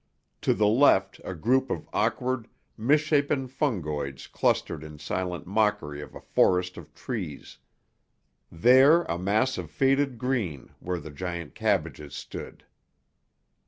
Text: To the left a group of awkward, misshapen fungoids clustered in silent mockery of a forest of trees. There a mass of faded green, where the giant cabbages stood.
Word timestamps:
To 0.41 0.55
the 0.55 0.65
left 0.65 1.21
a 1.23 1.35
group 1.35 1.69
of 1.69 1.87
awkward, 1.93 2.47
misshapen 2.75 3.47
fungoids 3.47 4.25
clustered 4.25 4.83
in 4.83 4.97
silent 4.97 5.45
mockery 5.45 6.01
of 6.01 6.15
a 6.15 6.19
forest 6.19 6.75
of 6.75 6.91
trees. 6.95 7.59
There 8.51 9.03
a 9.03 9.19
mass 9.19 9.59
of 9.59 9.69
faded 9.69 10.17
green, 10.17 10.71
where 10.79 10.99
the 10.99 11.11
giant 11.11 11.53
cabbages 11.53 12.15
stood. 12.15 12.65